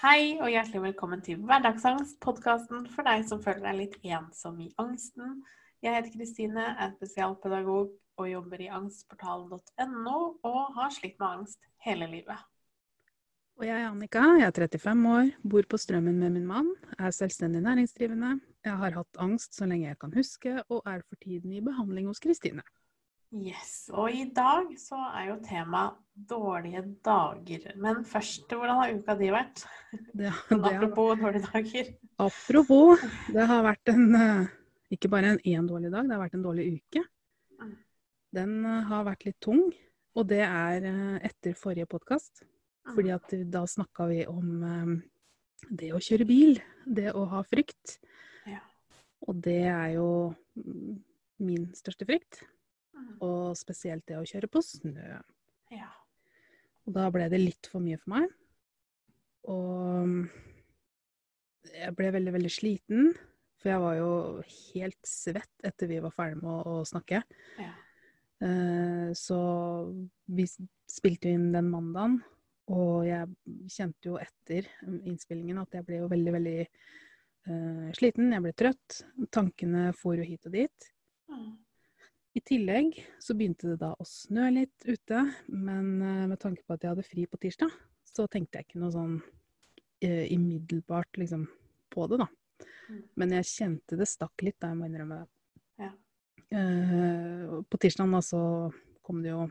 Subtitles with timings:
[0.00, 4.70] Hei og hjertelig velkommen til Hverdagsangst, podkasten for deg som føler deg litt ensom i
[4.80, 5.42] angsten.
[5.84, 10.16] Jeg heter Kristine, er spesialpedagog og jobber i angstportalen.no
[10.48, 12.40] og har slitt med angst hele livet.
[13.60, 17.12] Og jeg er Annika, jeg er 35 år, bor på Strømmen med min mann, er
[17.12, 18.38] selvstendig næringsdrivende.
[18.64, 22.08] Jeg har hatt angst så lenge jeg kan huske, og er for tiden i behandling
[22.08, 22.64] hos Kristine.
[23.30, 27.68] Yes, og i dag så er jo tema dårlige dager.
[27.78, 29.62] Men først, hvordan har uka di vært?
[29.92, 31.92] Det, det, apropos dårlige dager.
[32.18, 34.50] apropos, det har vært en eh,
[34.90, 37.04] Ikke bare en én dårlig dag, det har vært en dårlig uke.
[37.62, 37.72] Mm.
[38.34, 39.62] Den eh, har vært litt tung,
[40.18, 42.42] og det er eh, etter forrige podkast.
[42.90, 44.64] Fordi at da snakka vi om
[45.68, 48.00] det å kjøre bil, det å ha frykt.
[48.48, 48.64] Ja.
[49.28, 50.08] Og det er jo
[50.58, 50.96] mm,
[51.46, 52.40] min største frykt.
[53.00, 53.16] Mm.
[53.26, 55.16] Og spesielt det å kjøre på snø.
[55.72, 55.90] Ja.
[56.86, 58.30] Og da ble det litt for mye for meg.
[59.50, 60.22] Og mm,
[61.74, 63.12] jeg ble veldig, veldig sliten.
[63.60, 64.12] For jeg var jo
[64.72, 67.20] helt svett etter vi var ferdig med å, å snakke.
[67.60, 67.72] Ja.
[68.40, 69.40] Eh, så
[70.32, 70.46] vi
[70.88, 72.20] spilte inn den mandagen,
[72.72, 73.28] og jeg
[73.68, 78.32] kjente jo etter innspillingen at jeg ble jo veldig, veldig eh, sliten.
[78.32, 79.00] Jeg ble trøtt.
[79.34, 80.88] Tankene for jo hit og dit.
[81.28, 81.50] Mm.
[82.38, 86.76] I tillegg så begynte det da å snø litt ute, men eh, med tanke på
[86.76, 87.72] at jeg hadde fri på tirsdag,
[88.06, 89.16] så tenkte jeg ikke noe sånn
[90.04, 91.48] eh, umiddelbart liksom
[91.90, 92.28] på det, da.
[92.90, 93.02] Mm.
[93.18, 95.26] Men jeg kjente det stakk litt, da jeg må innrømme det.
[95.82, 95.90] Ja.
[96.54, 98.42] Eh, på tirsdagen da så
[99.06, 99.48] kom det jo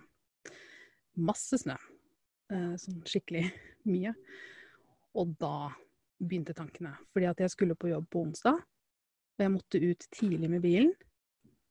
[1.19, 1.75] masse snø.
[2.53, 3.45] Eh, sånn skikkelig
[3.91, 4.16] mye.
[5.19, 5.69] Og da
[6.19, 6.95] begynte tankene.
[7.11, 8.59] Fordi at jeg skulle på jobb på onsdag,
[9.39, 10.95] og jeg måtte ut tidlig med bilen.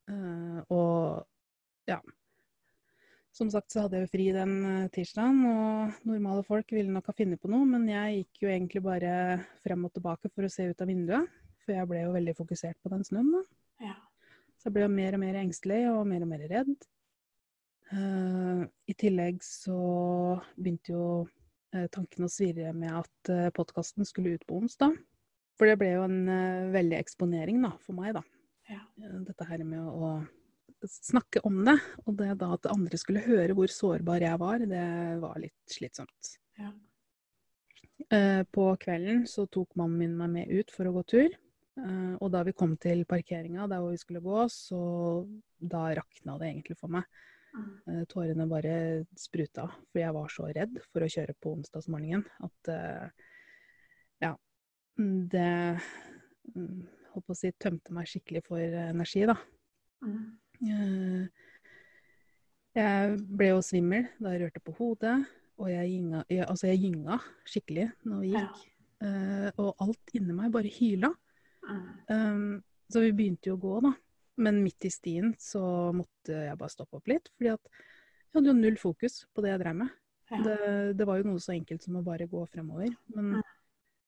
[0.08, 1.26] Eh, og
[1.88, 1.98] ja.
[3.34, 7.10] Som sagt så hadde jeg jo fri den eh, tirsdagen, og normale folk ville nok
[7.10, 9.12] ha funnet på noe, men jeg gikk jo egentlig bare
[9.62, 11.40] frem og tilbake for å se ut av vinduet.
[11.62, 13.42] For jeg ble jo veldig fokusert på den snøen, da.
[13.90, 13.96] Ja.
[14.58, 16.72] Så jeg ble jo mer og mer engstelig og mer og mer redd.
[17.88, 19.76] Uh, I tillegg så
[20.56, 24.96] begynte jo uh, tankene å svirre med at uh, podkasten skulle ut på onsdag.
[25.60, 28.24] For det ble jo en uh, veldig eksponering da, for meg, da.
[28.68, 28.80] Ja.
[29.02, 30.10] Eh, Dette her med å
[30.88, 34.84] snakke om det, og det da at andre skulle høre hvor sårbar jeg var, det
[35.22, 36.34] var litt slitsomt.
[36.60, 36.72] Ja.
[38.14, 41.32] Eh, På kvelden så tok mannen min meg med ut for å gå tur.
[41.78, 44.82] Eh, Og da vi kom til parkeringa der hvor vi skulle gå, så
[45.58, 47.08] da rakna det egentlig for meg.
[47.58, 48.04] Mm.
[48.06, 48.72] Tårene bare
[49.16, 52.70] spruta, for jeg var så redd for å kjøre på onsdagsmorgenen at
[54.20, 54.34] ja.
[54.98, 55.80] Det
[56.54, 56.82] mm,
[57.14, 59.36] holdt på å si tømte meg skikkelig for energi, da.
[60.04, 60.24] Mm.
[60.68, 61.28] Eh,
[62.78, 65.14] Jeg ble jo svimmel da jeg rørte på hodet,
[65.58, 67.16] og jeg gynga, altså jeg gynga
[67.48, 68.42] skikkelig når vi Ja.
[68.46, 68.66] gikk.
[69.00, 71.10] Eh, og alt inni meg bare hyla.
[71.68, 71.88] Mm.
[72.08, 73.92] Um, så vi begynte jo å gå, da.
[74.38, 78.46] Men midt i stien så måtte jeg bare stoppe opp litt, fordi at jeg hadde
[78.52, 79.90] jo null fokus på det jeg drev med.
[80.30, 80.42] Ja.
[80.44, 82.94] Det, det var jo noe så enkelt som å bare gå fremover.
[83.14, 83.42] Men Mm.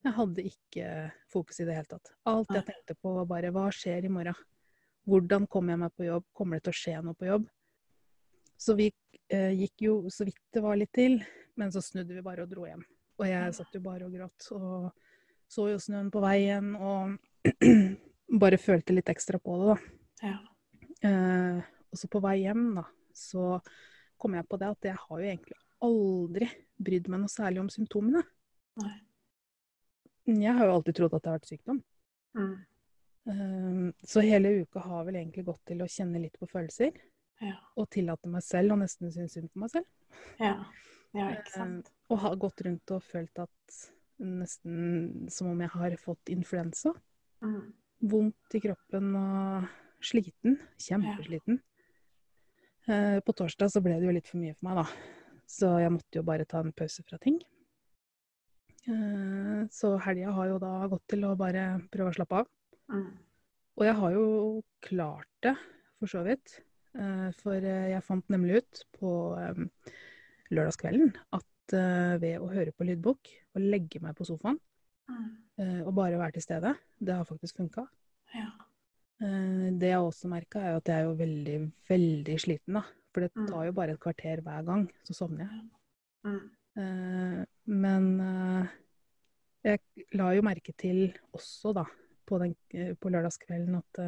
[0.00, 0.86] Jeg hadde ikke
[1.28, 2.12] fokus i det hele tatt.
[2.30, 4.36] Alt jeg tenkte på var bare hva skjer i morgen?
[5.08, 6.26] Hvordan kommer jeg meg på jobb?
[6.36, 7.46] Kommer det til å skje noe på jobb?
[8.60, 8.90] Så vi
[9.32, 11.18] eh, gikk jo så vidt det var litt til,
[11.60, 12.84] men så snudde vi bare og dro hjem.
[13.20, 14.90] Og jeg satt jo bare og gråt og
[15.50, 17.16] så jo snøen på veien og
[18.42, 20.30] bare følte litt ekstra på det, da.
[20.30, 20.38] Ja.
[21.10, 22.86] Eh, og så på vei hjem, da,
[23.16, 23.58] så
[24.20, 26.50] kom jeg på det at jeg har jo egentlig aldri
[26.80, 28.22] brydd meg noe særlig om symptomene.
[28.80, 28.96] Nei.
[30.38, 31.80] Jeg har jo alltid trodd at det har vært sykdom.
[32.38, 32.52] Mm.
[33.30, 36.96] Um, så hele uka har vel egentlig gått til å kjenne litt på følelser.
[37.40, 37.56] Ja.
[37.80, 39.88] Og tillate meg selv å nesten synes synd på meg selv.
[40.40, 40.54] Ja.
[41.16, 41.90] ja, ikke sant.
[42.10, 43.80] Og har gått rundt og følt at
[44.20, 46.92] nesten som om jeg har fått influensa.
[47.44, 47.72] Mm.
[48.10, 49.70] Vondt i kroppen og
[50.04, 50.58] sliten.
[50.80, 51.60] Kjempesliten.
[52.88, 55.16] Eh, På torsdag så ble det jo litt for mye for meg, da.
[55.50, 57.40] Så jeg måtte jo bare ta en pause fra ting.
[58.88, 62.46] Eh, Så helga har jo da gått til å bare prøve å slappe av.
[62.90, 63.10] Mm.
[63.76, 64.24] Og jeg har jo
[64.82, 65.54] klart det,
[65.98, 66.60] for så vidt.
[66.94, 69.12] Eh, For eh, jeg fant nemlig ut på
[70.50, 74.58] lørdagskvelden at ved å høre på lydbok og legge meg på sofaen
[75.10, 75.86] Mm.
[75.86, 76.70] og bare være til stede,
[77.02, 77.82] det har faktisk funka.
[78.34, 78.48] Ja.
[79.20, 82.82] Det jeg også merka, er jo at jeg er jo veldig, veldig sliten, da.
[83.12, 83.46] For det Mm.
[83.48, 85.70] tar jo bare et kvarter hver gang, så sovner jeg.
[86.24, 86.50] Mm.
[86.78, 87.40] Eh,
[87.70, 88.70] Men eh,
[89.70, 91.84] jeg la jo merke til også, da,
[92.26, 94.00] på, den, eh, på lørdagskvelden at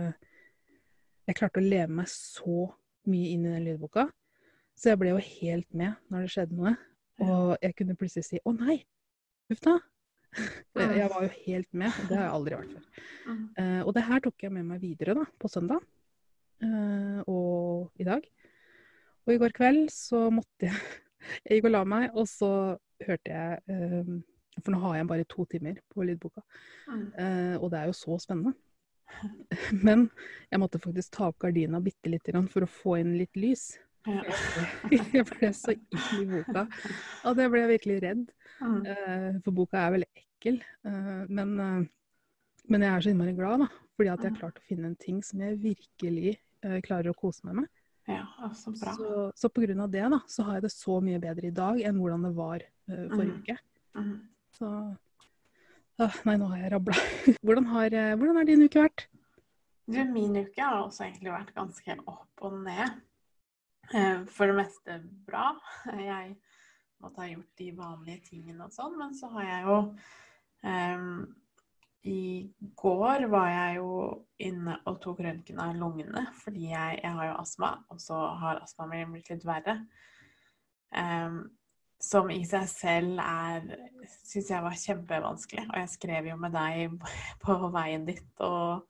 [1.29, 2.67] jeg klarte å leve meg så
[3.11, 4.09] mye inn i den lydboka.
[4.75, 6.75] Så jeg ble jo helt med når det skjedde noe.
[7.23, 8.81] Og jeg kunne plutselig si 'Å nei,
[9.51, 9.79] Huff da'.
[10.97, 13.83] Jeg var jo helt med, det har jeg aldri vært før.
[13.85, 15.85] Og det her tok jeg med meg videre da, på søndag
[17.29, 18.25] og i dag.
[19.27, 20.81] Og i går kveld så måtte jeg
[21.45, 22.51] Jeg gikk og la meg, og så
[23.07, 24.21] hørte jeg um,
[24.63, 26.43] For nå har jeg bare to timer på lydboka,
[26.89, 27.07] Mm.
[27.17, 28.53] uh, og det er jo så spennende.
[29.87, 30.11] Men
[30.51, 33.79] jeg måtte faktisk ta opp gardina bitte lite grann for å få inn litt lys.
[34.07, 34.23] Ja.
[34.91, 38.25] Jeg ble så inn i boka at jeg ble virkelig redd.
[38.61, 38.81] Mm.
[38.89, 40.59] Uh, For boka er veldig ekkel.
[40.85, 41.55] Uh, Men,
[42.69, 43.69] men jeg er så innmari glad, da.
[43.97, 46.35] Fordi at jeg har klart å finne en ting som jeg virkelig
[46.87, 47.71] klarer å kose meg med.
[48.11, 48.93] Ja, altså bra.
[48.99, 51.55] Så, så på grunn av det, da, så har jeg det så mye bedre i
[51.55, 53.41] dag enn hvordan det var uh, forrige Mm.
[53.43, 53.57] uke.
[53.95, 54.13] Mm.
[54.59, 54.71] Så
[56.01, 56.97] uh, Nei, nå har jeg rabla.
[57.47, 59.07] hvordan, har, eh, hvordan har din uke vært?
[59.87, 62.97] Du, min uke har også egentlig vært ganske opp og ned.
[63.93, 64.97] Eh, For det meste
[65.27, 65.53] bra.
[65.93, 66.37] Jeg
[67.03, 69.77] måtte ha gjort de vanlige tingene og sånn, men så har jeg jo
[70.71, 71.09] em,
[72.03, 73.91] I går var jeg jo
[74.43, 78.63] inne og tok røntgen av lungene, fordi jeg, jeg har jo astma, og så har
[78.65, 79.77] astmaen min blitt litt verre.
[80.91, 81.45] Um,
[82.03, 83.69] som i seg selv er
[84.27, 85.69] Syns jeg var kjempevanskelig.
[85.71, 86.97] Og jeg skrev jo med deg
[87.45, 88.83] på veien dit og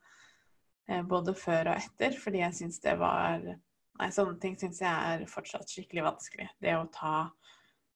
[0.89, 3.45] eh, både før og etter, fordi jeg syns det var
[3.93, 6.47] Nei, sånne ting syns jeg er fortsatt skikkelig vanskelig.
[6.57, 7.27] Det å ta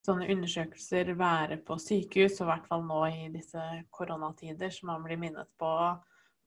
[0.08, 3.64] sånne undersøkelser, være på sykehus, og i hvert fall nå i disse
[3.94, 5.74] koronatider, så man blir minnet på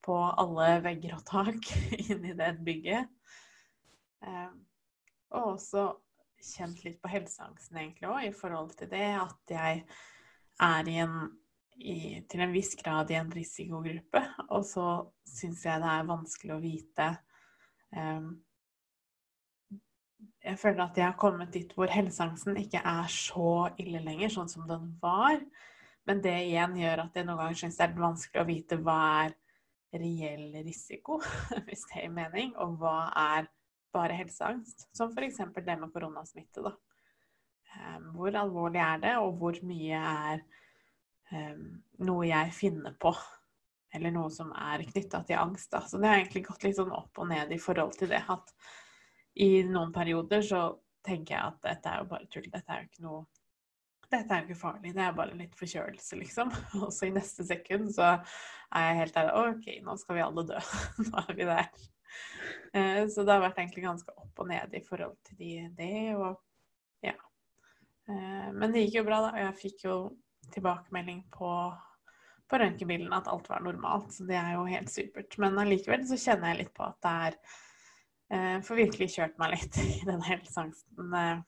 [0.01, 1.67] på alle vegger og tak
[2.11, 3.11] inni det bygget.
[4.25, 4.53] Eh,
[5.37, 5.91] og også
[6.41, 9.83] kjent litt på helseangsten egentlig òg, i forhold til det at jeg
[10.61, 11.19] er i en
[11.81, 14.21] i, til en viss grad i en risikogruppe,
[14.53, 14.87] og så
[15.25, 17.07] syns jeg det er vanskelig å vite
[17.97, 18.35] em,
[20.41, 24.49] Jeg føler at jeg har kommet dit hvor helseangsten ikke er så ille lenger, sånn
[24.49, 25.41] som den var.
[26.09, 28.99] Men det igjen gjør at jeg noen ganger syns det er vanskelig å vite hva
[29.27, 29.35] er
[30.01, 31.19] reell risiko,
[31.67, 33.51] hvis det gir mening, og hva er
[33.95, 34.89] bare helseangst.
[34.97, 35.43] Som f.eks.
[35.57, 36.65] det med koronasmitte.
[36.65, 36.75] da.
[38.15, 40.43] Hvor alvorlig er det, og hvor mye er
[41.37, 41.67] em,
[42.07, 43.13] noe jeg finner på?
[43.95, 45.73] Eller noe som er knytta til angst.
[45.73, 45.83] Da.
[45.87, 48.23] Så det har egentlig gått litt sånn opp og ned i forhold til det.
[48.31, 48.55] At
[49.35, 50.63] i noen perioder så
[51.07, 52.49] tenker jeg at dette er jo bare tull.
[52.51, 53.23] Dette er jo ikke noe
[54.11, 56.51] dette er jo ikke farlig, det er bare litt forkjølelse, liksom.
[56.83, 60.47] Og så i neste sekund så er jeg helt der OK, nå skal vi alle
[60.49, 60.63] dø.
[61.07, 61.69] nå er vi der.
[62.75, 65.93] Eh, Så det har vært egentlig ganske opp og ned i forhold til de, det,
[66.17, 66.41] og
[67.07, 67.15] ja.
[68.11, 69.33] Eh, Men det gikk jo bra, da.
[69.45, 69.97] Jeg fikk jo
[70.51, 71.53] tilbakemelding på,
[72.51, 75.39] på røntgenbildene at alt var normalt, så det er jo helt supert.
[75.39, 77.39] Men allikevel så kjenner jeg litt på at det er
[78.31, 81.41] Får virkelig kjørt meg litt i den helseangsten eh,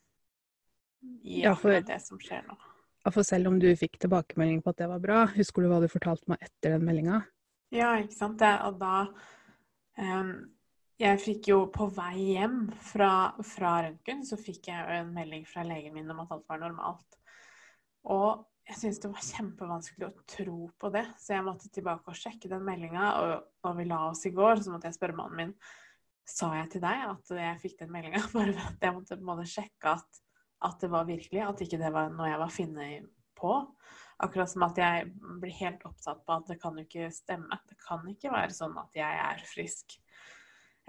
[1.22, 2.56] i Ja, for- det som skjer nå.
[3.04, 5.80] Ja, For selv om du fikk tilbakemelding på at det var bra, husker du hva
[5.82, 7.24] du fortalte meg etter den meldinga?
[7.74, 8.38] Ja, ikke sant.
[8.38, 9.08] Det, og da
[9.98, 10.30] um,
[11.02, 12.60] Jeg fikk jo på vei hjem
[12.92, 16.60] fra, fra røntgen, så fikk jeg en melding fra legen min om at alt var
[16.62, 17.18] normalt.
[18.06, 22.18] Og jeg syntes det var kjempevanskelig å tro på det, så jeg måtte tilbake og
[22.20, 23.08] sjekke den meldinga.
[23.18, 23.32] Og
[23.66, 25.56] da vi la oss i går, så måtte jeg spørre mannen min
[26.28, 28.22] sa jeg til deg at jeg fikk den meldinga.
[28.36, 30.22] Bare at jeg måtte, på en måte sjekke at,
[30.68, 33.56] at det var virkelig, at ikke det var noe jeg var funnet på.
[34.22, 35.10] Akkurat som at jeg
[35.42, 37.58] blir helt opptatt på at det kan jo ikke stemme.
[37.68, 39.98] Det kan ikke være sånn at jeg er frisk.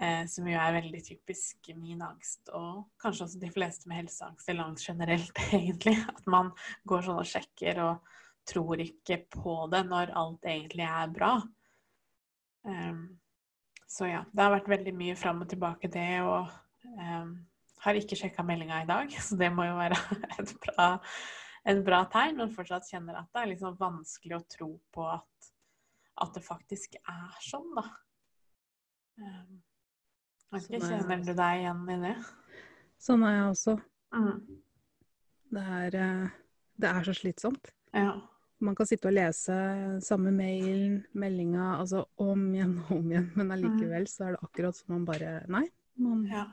[0.02, 4.48] Eh, som jo er veldig typisk min angst, og kanskje også de fleste med helseangst
[4.50, 5.96] eller angst generelt, egentlig.
[6.10, 6.50] At man
[6.90, 8.16] går sånn og sjekker og
[8.50, 11.36] tror ikke på det når alt egentlig er bra.
[12.68, 13.06] Em,
[13.94, 16.50] så ja, det har vært veldig mye fram og tilbake det, og
[16.98, 17.34] um,
[17.86, 20.00] har ikke sjekka meldinga i dag, så det må jo være
[20.42, 20.88] et bra,
[21.70, 25.52] en bra tegn, men fortsatt kjenner at det er liksom vanskelig å tro på at,
[26.26, 27.86] at det faktisk er sånn, da.
[29.22, 29.62] Um,
[30.54, 32.18] ikke, Sånn er- kjenner du deg igjen i det?
[33.02, 33.74] Sånn er jeg også.
[34.14, 34.36] Mm.
[35.54, 36.36] Det er, eh,
[36.82, 37.72] det er så slitsomt.
[37.94, 38.14] Ja.
[38.64, 39.56] Man kan sitte og lese
[40.06, 43.32] samme mailen, meldinga, altså om igjen og om igjen.
[43.36, 45.66] men allikevel så er det akkurat som man bare Nei,
[46.00, 46.46] man ja.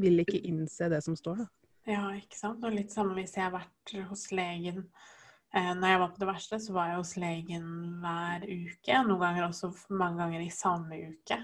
[0.00, 1.50] vil ikke innse det som står, da.
[1.88, 2.62] Ja, ikke sant.
[2.64, 4.84] Og litt samme hvis jeg har vært hos legen
[5.50, 7.70] eh, Når jeg var på det verste, så var jeg hos legen
[8.02, 9.00] hver uke.
[9.08, 11.40] Noen ganger også mange ganger i samme uke.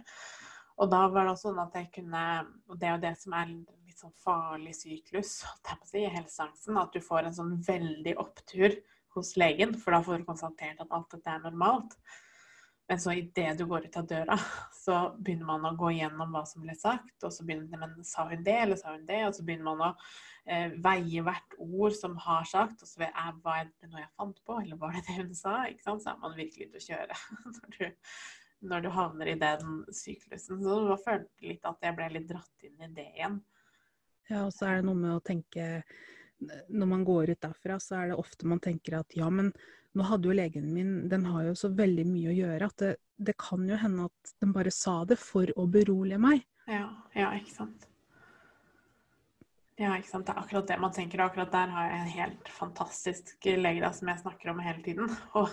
[0.79, 2.23] Og da var det også sånn at jeg kunne
[2.69, 5.41] Og det er jo det som er litt sånn farlig syklus
[5.99, 6.79] i helseangsten.
[6.79, 8.79] At du får en sånn veldig opptur
[9.17, 11.97] hos legen, for da får du konstatert at alt dette er normalt.
[12.89, 14.39] Men så idet du går ut av døra,
[14.85, 17.17] så begynner man å gå igjennom hva som ble sagt.
[17.27, 19.21] Og så begynner men sa hun det, eller sa hun det?
[19.27, 19.93] Og så begynner man å
[20.49, 22.81] eh, veie hvert ord som har sagt.
[22.83, 25.61] Og så jeg, var det noe jeg fant på, eller var det det hun sa?
[25.69, 26.05] Ikke sant?
[26.05, 27.21] Så er man virkelig ute å kjøre
[27.59, 28.11] når du,
[28.73, 30.65] når du havner i den syklusen.
[30.65, 33.41] Så jeg følte litt at jeg ble litt dratt inn i det igjen.
[34.29, 35.69] Ja, og så er det noe med å tenke
[36.69, 39.51] Når man går ut derfra, så er det ofte man tenker at ja, men
[39.99, 42.95] nå hadde jo legen min Den har jo så veldig mye å gjøre at det,
[43.17, 46.45] det kan jo hende at den bare sa det for å berolige meg.
[46.69, 47.89] Ja, ja, ikke sant.
[49.79, 50.27] Ja, ikke sant.
[50.27, 51.23] Det er akkurat det man tenker.
[51.23, 55.11] Akkurat der har jeg en helt fantastisk lege da, som jeg snakker om hele tiden.
[55.39, 55.53] Og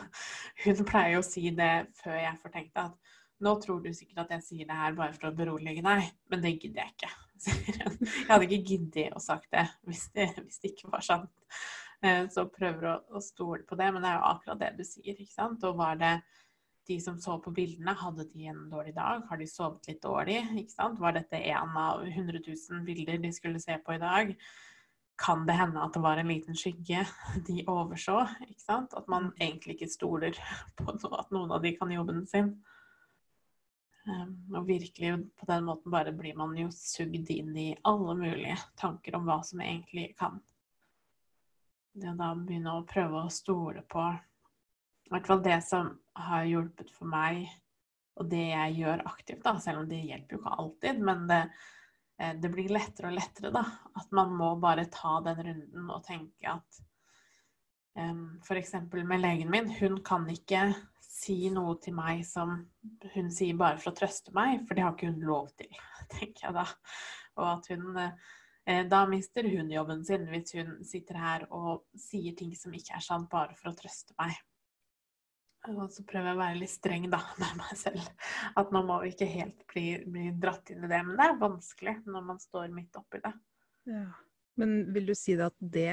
[0.64, 3.92] hun pleier jo å si det før jeg får tenkt det, at nå tror du
[3.94, 6.96] sikkert at jeg sier det her bare for å berolige deg, men det gidder jeg
[6.96, 7.12] ikke.
[7.46, 11.32] Jeg hadde ikke giddet å sagt det hvis, det hvis det ikke var sant.
[12.06, 14.84] Eh, så prøver å, å stole på det, men det er jo akkurat det du
[14.88, 15.16] sier.
[15.16, 15.64] ikke sant?
[15.68, 16.16] Og var det
[16.88, 19.24] de som så på bildene, hadde de en dårlig dag?
[19.30, 20.42] Har de sovet litt dårlig?
[20.62, 21.02] ikke sant?
[21.02, 24.36] Var dette en av 100 000 bilder de skulle se på i dag?
[25.20, 27.06] Kan det hende at det var en liten skygge
[27.48, 28.22] de overså?
[28.46, 28.96] ikke sant?
[28.98, 30.38] At man egentlig ikke stoler
[30.78, 32.58] på at noen av de kan jobben sin.
[34.06, 38.58] Um, og virkelig på den måten bare blir man jo sugd inn i alle mulige
[38.78, 40.38] tanker om hva som egentlig kan
[41.96, 46.48] det å da begynne å prøve å stole på I hvert fall det som har
[46.50, 47.46] hjulpet for meg,
[48.20, 51.40] og det jeg gjør aktivt, da, selv om det hjelper jo ikke alltid, men det,
[52.18, 53.64] eh, det blir lettere og lettere, da.
[54.00, 56.80] At man må bare ta den runden og tenke at
[58.00, 58.74] um, F.eks.
[58.96, 60.72] med legen min, hun kan ikke
[61.16, 62.58] si noe til meg som
[63.16, 65.72] hun sier bare for å trøste meg, for det har ikke hun lov til,
[66.18, 66.66] tenker jeg da.
[67.36, 68.04] Og at hun
[68.68, 72.96] Eh, da mister hun jobben sin hvis hun sitter her og sier ting som ikke
[72.98, 74.34] er sant, bare for å trøste meg.
[75.70, 78.08] Og så prøver jeg å være litt streng da, med meg selv.
[78.58, 81.02] At nå må vi ikke helt bli, bli dratt inn i det.
[81.06, 83.34] Men det er vanskelig når man står midt oppi det.
[83.92, 84.08] Ja.
[84.58, 85.92] Men vil du si det at det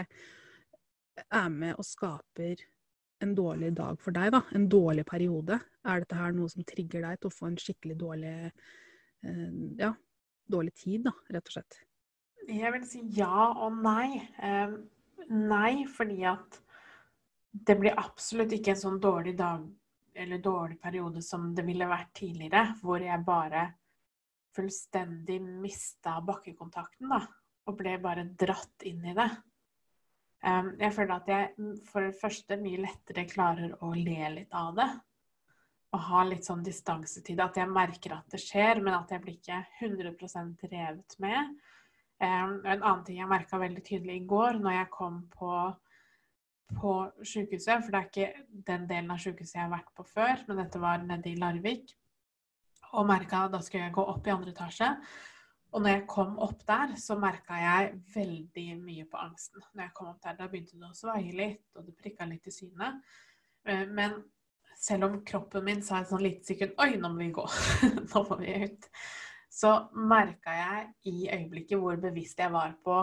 [1.26, 2.62] er med og skaper
[3.22, 4.42] en dårlig dag for deg, da?
[4.56, 5.58] En dårlig periode?
[5.86, 8.34] Er dette her noe som trigger deg til å få en skikkelig dårlig,
[9.26, 9.92] eh, ja,
[10.50, 11.82] dårlig tid, da, rett og slett?
[12.48, 14.18] Jeg vil si ja og nei.
[14.42, 14.74] Eh,
[15.30, 16.58] nei fordi at
[17.52, 19.64] det blir absolutt ikke en sånn dårlig dag
[20.14, 23.68] eller dårlig periode som det ville vært tidligere, hvor jeg bare
[24.52, 27.22] fullstendig mista bakkekontakten, da.
[27.70, 29.28] Og ble bare dratt inn i det.
[30.42, 34.88] Jeg føler at jeg for det første mye lettere klarer å le litt av det.
[35.92, 37.46] Og ha litt sånn distanse til det.
[37.46, 41.54] At jeg merker at det skjer, men at jeg blir ikke 100% revet med.
[42.22, 45.56] En annen ting jeg merka veldig tydelig i går når jeg kom på,
[46.78, 46.92] på
[47.26, 50.62] sykehuset, for det er ikke den delen av sykehuset jeg har vært på før, men
[50.62, 51.90] dette var nede i Larvik,
[52.92, 54.92] og merka da skulle jeg gå opp i andre etasje.
[55.72, 59.64] Og når jeg kom opp der, så merka jeg veldig mye på angsten.
[59.72, 62.46] Når jeg kom opp der, Da begynte det å svaie litt, og det prikka litt
[62.46, 63.00] i synet.
[63.64, 64.20] Eh, men
[64.76, 67.44] selv om kroppen min sa et sånn lite sekund Oi, nå må vi gå.
[68.12, 68.90] nå må vi ut
[69.52, 73.02] så merka jeg i øyeblikket hvor bevisst jeg var på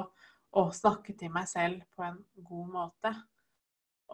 [0.57, 3.11] å snakke til meg selv på en god måte.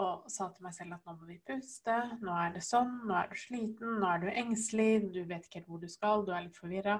[0.04, 3.16] Og sa til meg selv at nå må vi puste, nå er det sånn, nå
[3.16, 6.34] er du sliten, nå er du engstelig, du vet ikke helt hvor du skal, du
[6.36, 6.98] er litt forvirra.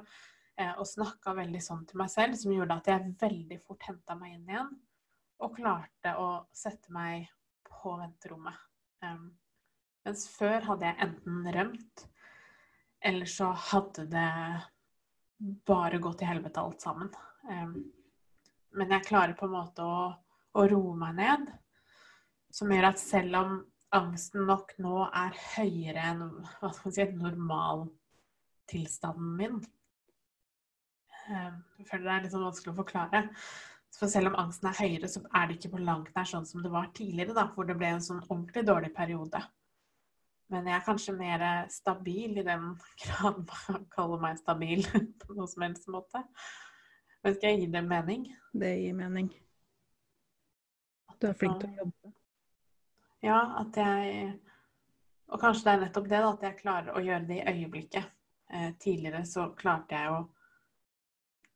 [0.56, 4.16] Eh, og snakka veldig sånn til meg selv, som gjorde at jeg veldig fort henta
[4.20, 4.70] meg inn igjen.
[5.44, 7.28] Og klarte å sette meg
[7.68, 8.56] på venterommet.
[9.04, 9.26] Um,
[10.08, 12.06] mens før hadde jeg enten rømt,
[13.06, 14.32] eller så hadde det
[15.68, 17.10] bare gått til helvete alt sammen.
[18.76, 20.14] men jeg klarer på en måte å,
[20.56, 21.46] å roe meg ned,
[22.52, 26.22] som gjør at selv om angsten nok nå er høyere enn
[26.60, 29.66] hva skal man si, normaltilstanden min
[31.30, 33.24] Jeg føler det er litt sånn vanskelig å forklare.
[33.96, 36.64] For selv om angsten er høyere, så er det ikke på langt nær sånn som
[36.64, 39.40] det var tidligere, da, hvor det ble en sånn ordentlig dårlig periode.
[40.54, 42.68] Men jeg er kanskje mer stabil i den
[43.02, 44.84] grad man kaller meg stabil
[45.24, 46.22] på noen som helst måte.
[47.26, 48.28] Vet ikke, Gir det mening?
[48.54, 49.32] Det gir mening.
[51.10, 52.14] At Du er flink til å jobbe.
[53.26, 54.36] Ja, at jeg
[55.34, 58.12] Og kanskje det er nettopp det, da, at jeg klarer å gjøre det i øyeblikket.
[58.54, 60.20] Eh, tidligere så klarte jeg jo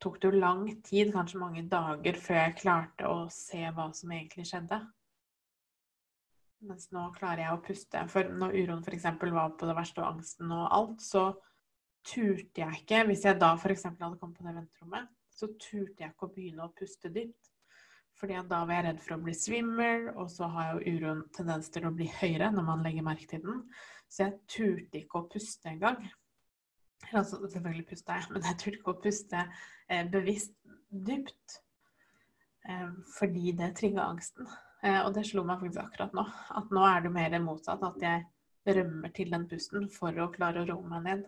[0.00, 4.12] Tok det jo lang tid, kanskje mange dager, før jeg klarte å se hva som
[4.16, 4.78] egentlig skjedde.
[6.64, 8.02] Mens nå klarer jeg å puste.
[8.12, 9.06] For når uroen f.eks.
[9.20, 11.30] var på det verste, og angsten og alt, så
[12.06, 13.86] turte jeg ikke Hvis jeg da f.eks.
[13.90, 17.52] hadde kommet på det venterommet, så turte jeg ikke å begynne å puste dypt.
[18.20, 21.70] Fordi da var jeg redd for å bli svimmel, og så har jo uroen tendens
[21.72, 23.62] til å bli høyere når man legger merke til den.
[24.08, 26.02] Så jeg turte ikke å puste engang.
[27.10, 29.44] Altså, selvfølgelig puster jeg, men jeg turte ikke å puste
[29.90, 30.54] eh, bevisst
[30.90, 31.60] dypt.
[32.68, 34.48] Eh, fordi det trigga angsten.
[34.82, 36.24] Eh, og det slo meg faktisk akkurat nå.
[36.60, 37.82] At nå er det mer motsatt.
[37.84, 38.26] At jeg
[38.80, 41.24] rømmer til den pusten for å klare å roe meg ned.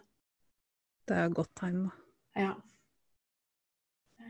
[1.08, 1.96] Det er et godt tegn, da.
[2.44, 2.52] Ja.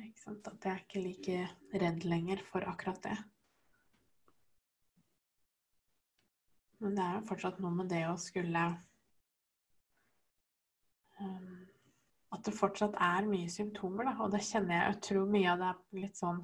[0.01, 0.49] ikke sant.
[0.49, 3.19] At jeg er ikke like redd lenger for akkurat det.
[6.83, 8.65] Men det er jo fortsatt noe med det å skulle
[12.33, 14.17] At det fortsatt er mye symptomer, da.
[14.25, 14.95] Og det kjenner jeg.
[14.95, 16.43] Jeg tror mye av det er litt sånn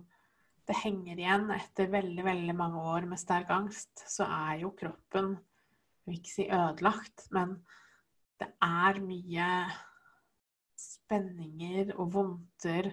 [0.68, 4.04] Det henger igjen etter veldig, veldig mange år med sterk angst.
[4.04, 7.56] Så er jo kroppen Jeg vil ikke si ødelagt, men
[8.38, 9.48] det er mye
[10.78, 12.92] spenninger og vondter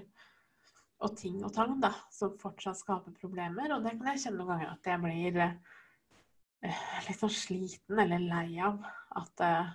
[1.03, 3.73] og ting og tang da, som fortsatt skaper problemer.
[3.75, 8.23] Og det kan jeg kjenne noen ganger at jeg blir eh, litt sånn sliten eller
[8.23, 8.79] lei av.
[9.19, 9.73] At eh,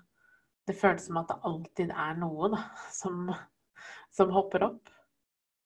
[0.70, 2.62] det føles som at det alltid er noe da,
[2.94, 3.26] som,
[4.14, 4.90] som hopper opp.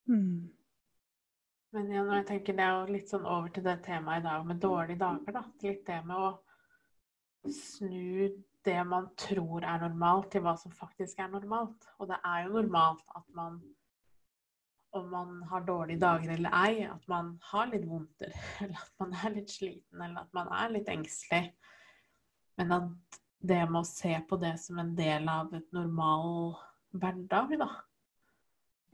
[0.09, 0.49] Mm.
[1.75, 4.45] Men ja, når jeg tenker det er litt sånn over til det temaet i dag
[4.47, 5.45] med dårlige dager, da.
[5.65, 8.29] Litt det med å snu
[8.65, 11.89] det man tror er normalt, til hva som faktisk er normalt.
[11.99, 13.59] Og det er jo normalt at man,
[14.97, 18.33] om man har dårlige dager eller ei, at man har litt vondter,
[18.65, 21.51] eller at man er litt sliten, eller at man er litt engstelig.
[22.61, 26.55] Men at det med å se på det som en del av et normal
[26.95, 27.71] hverdag, da.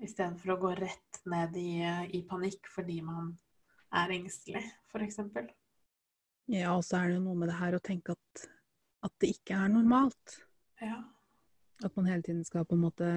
[0.00, 1.80] Istedenfor å gå rett ned i,
[2.16, 3.34] i panikk fordi man
[3.94, 5.20] er engstelig, f.eks.
[6.50, 8.48] Ja, og så er det jo noe med det her å tenke at
[9.06, 10.40] at det ikke er normalt.
[10.80, 11.00] Ja.
[11.84, 13.10] At man hele tiden skal på en måte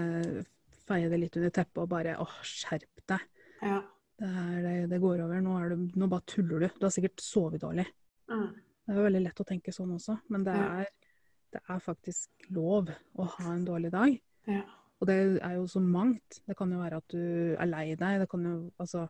[0.88, 3.26] feie det litt under teppet og bare åh, skjerp deg.
[3.64, 3.82] Ja.
[4.20, 5.42] Det, er, det, går over.
[5.44, 6.70] Nå, du, nå, bare tuller du.
[6.78, 7.86] Du har sikkert sovet dårlig.
[8.32, 8.52] Mm.
[8.84, 10.88] Det er jo veldig lett å tenke sånn også, men det er,
[11.54, 14.16] det er faktisk lov å ha en dårlig dag.
[14.50, 14.64] Ja.
[15.00, 16.40] Og det er jo så mangt.
[16.48, 18.24] Det kan jo være at du er lei deg.
[18.24, 19.08] Det kan jo altså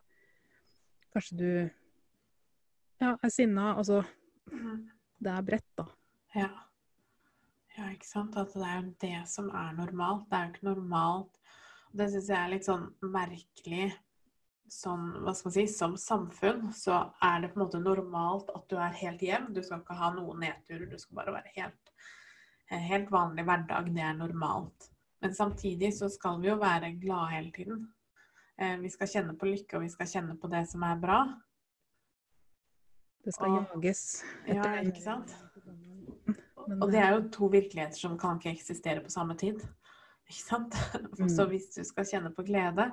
[1.14, 1.50] Kanskje du
[2.98, 3.76] ja, er sinna.
[3.78, 4.02] Altså
[4.52, 4.90] Mm.
[5.18, 5.84] Det er bredt, da.
[6.34, 6.48] Ja.
[7.78, 8.36] ja, ikke sant.
[8.36, 10.26] At det er det som er normalt.
[10.30, 11.40] Det er jo ikke normalt
[11.94, 13.92] Det syns jeg er litt sånn merkelig
[14.74, 18.64] sånn, hva skal man si, som samfunn så er det på en måte normalt at
[18.70, 19.52] du er helt jevn.
[19.54, 21.92] Du skal ikke ha noen nedturer, du skal bare være helt,
[22.70, 23.90] helt vanlig hverdag.
[23.94, 24.90] Det er normalt.
[25.22, 27.88] Men samtidig så skal vi jo være glade hele tiden.
[28.58, 31.40] Eh, Vi skal kjenne på lykke, og vi skal kjenne på det som er bra.
[33.24, 34.22] Det skal Og- jages.
[34.46, 35.34] Ja, ikke sant?
[36.80, 39.60] Og det er jo to virkeligheter som kan ikke eksistere på samme tid.
[40.28, 40.72] Ikke sant?
[41.36, 41.48] Så Mm.
[41.50, 42.90] hvis du skal kjenne på glede,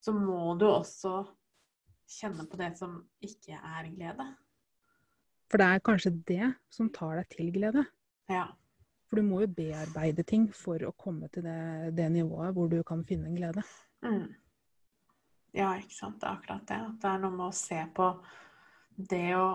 [0.00, 1.26] så må du også
[2.08, 4.36] kjenne på det som ikke er glede.
[5.50, 7.84] For det er kanskje det som tar deg til glede.
[8.30, 8.46] Ja.
[9.10, 12.78] For du må jo bearbeide ting for å komme til det, det nivået hvor du
[12.86, 13.64] kan finne glede.
[14.06, 14.28] Mm.
[15.58, 16.20] Ja, ikke sant.
[16.22, 16.78] Det er akkurat det.
[16.78, 18.06] At det er noe med å se på
[19.10, 19.50] det å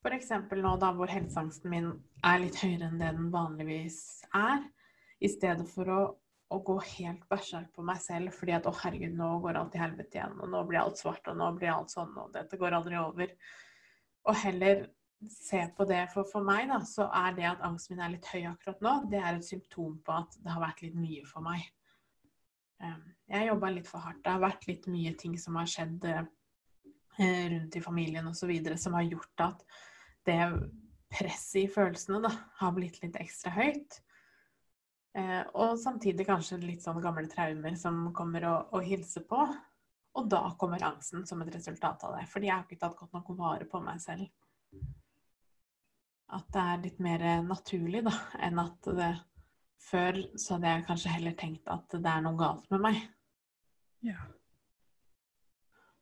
[0.00, 0.30] F.eks.
[0.56, 1.90] nå da hvor helseangsten min
[2.24, 3.98] er litt høyere enn det den vanligvis
[4.32, 4.62] er.
[5.20, 5.98] I stedet for å,
[6.48, 9.82] å gå helt berserk på meg selv fordi at å herregud, nå går alt i
[9.82, 12.78] helvete igjen, og nå blir alt svart, og nå blir alt sånn, og dette går
[12.78, 13.36] aldri over.
[14.24, 14.86] Og heller
[15.28, 16.00] se på det.
[16.14, 18.94] For for meg da, så er det at angsten min er litt høy akkurat nå,
[19.12, 21.64] det er et symptom på at det har vært litt mye for meg.
[22.80, 24.22] Um, Jeg jobba litt for hardt.
[24.24, 26.22] Det har vært litt mye ting som har skjedd eh,
[27.52, 28.52] rundt i familien osv.
[28.80, 29.64] som har gjort at
[30.26, 30.38] det
[31.10, 32.30] presset i følelsene da,
[32.60, 34.00] har blitt litt ekstra høyt.
[35.18, 39.42] Eh, og samtidig kanskje litt sånn gamle traumer som kommer og, og hilser på.
[40.18, 42.26] Og da kommer angsten som et resultat av det.
[42.30, 44.26] Fordi jeg har ikke tatt godt nok vare på meg selv.
[46.30, 48.14] At det er litt mer naturlig, da,
[48.46, 49.10] enn at det
[49.80, 52.98] Før så hadde jeg kanskje heller tenkt at det er noe galt med meg.
[54.04, 54.18] Ja.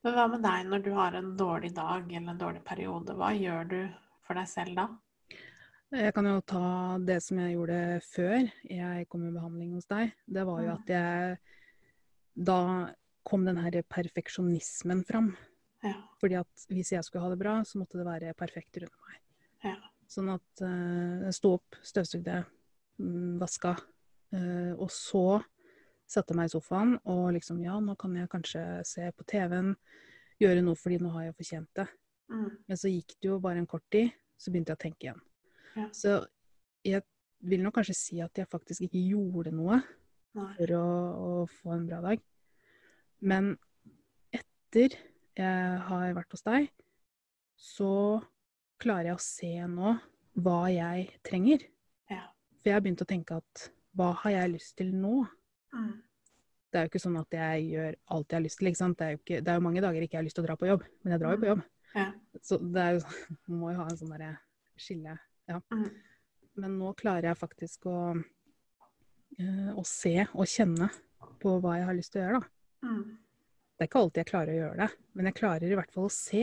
[0.03, 3.15] Men hva med deg når du har en dårlig dag eller en dårlig periode?
[3.15, 3.79] Hva gjør du
[4.27, 4.89] for deg selv da?
[5.95, 6.65] Jeg kan jo ta
[7.01, 8.35] det som jeg gjorde før
[8.69, 10.11] jeg kom i behandling hos deg.
[10.27, 11.39] Det var jo at jeg
[12.51, 12.59] Da
[13.27, 15.33] kom den her perfeksjonismen fram.
[15.83, 15.95] Ja.
[16.21, 19.19] Fordi at hvis jeg skulle ha det bra, så måtte det være perfekt rundt meg.
[19.67, 19.77] Ja.
[20.09, 22.41] Sånn at uh, jeg sto opp, støvsugde,
[23.01, 23.75] mm, vaska,
[24.33, 25.41] eh, og så
[26.09, 29.75] satte meg i sofaen og liksom Ja, nå kan jeg kanskje se på TV-en,
[30.41, 31.87] gjøre noe fordi nå har jeg fortjent det.
[32.33, 32.49] Mm.
[32.71, 35.23] Men så gikk det jo bare en kort tid, så begynte jeg å tenke igjen.
[35.77, 35.87] Ja.
[35.93, 36.17] Så
[36.87, 37.05] jeg
[37.45, 39.81] vil nok kanskje si at jeg faktisk ikke gjorde noe
[40.39, 40.51] Nei.
[40.57, 40.89] for å,
[41.29, 42.23] å få en bra dag.
[43.21, 43.53] Men
[44.35, 44.97] etter
[45.39, 46.71] jeg har vært hos deg,
[47.59, 47.93] så
[48.83, 49.95] klarer jeg å se nå
[50.39, 51.65] hva jeg trenger.
[52.11, 52.29] Ja.
[52.59, 53.65] For jeg har begynt å tenke at
[53.99, 55.25] hva har jeg lyst til nå?
[55.75, 55.97] Mm.
[56.69, 58.71] Det er jo ikke sånn at jeg gjør alt jeg har lyst til.
[58.71, 58.99] ikke sant?
[58.99, 60.49] Det er jo, ikke, det er jo mange dager ikke jeg har lyst til å
[60.49, 61.63] dra på jobb, men jeg drar jo på jobb.
[61.95, 62.09] Ja.
[62.45, 64.33] Så det er jo sånn, må jo ha en sånn derre
[64.79, 65.17] skille.
[65.49, 65.63] Ja.
[65.73, 65.89] Mm.
[66.59, 67.99] Men nå klarer jeg faktisk å,
[69.39, 70.91] eh, å se og kjenne
[71.43, 72.89] på hva jeg har lyst til å gjøre, da.
[72.89, 73.03] Mm.
[73.79, 76.09] Det er ikke alltid jeg klarer å gjøre det, men jeg klarer i hvert fall
[76.09, 76.43] å se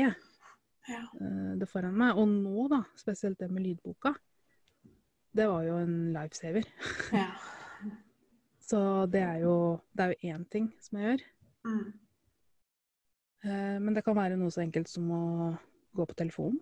[0.89, 1.01] Ja.
[1.21, 2.15] eh, det foran meg.
[2.17, 4.13] Og nå, da, spesielt det med lydboka,
[5.35, 6.67] det var jo en lifesaver.
[7.13, 7.29] Ja.
[8.65, 8.79] Så
[9.13, 11.25] det er jo det er jo én ting som jeg gjør.
[11.65, 11.93] Mm.
[13.45, 15.23] Eh, Men det kan være noe så enkelt som å
[15.95, 16.57] gå på telefonen.